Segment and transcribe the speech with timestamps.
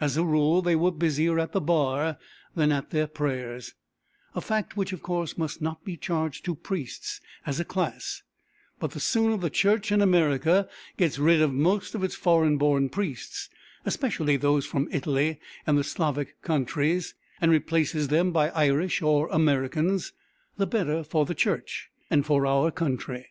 [0.00, 2.18] As a rule they were busier at the bar
[2.56, 3.74] than at their prayers,
[4.34, 8.24] a fact which of course must not be charged to priests as a class;
[8.80, 12.88] but the sooner the Church in America gets rid of most of its foreign born
[12.88, 13.50] priests,
[13.84, 20.12] especially those from Italy and the Slavic countries, and replaces them by Irish or Americans,
[20.56, 23.28] the better for the Church and for our country.